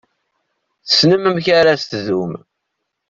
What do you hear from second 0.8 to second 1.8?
Tessnem amek ara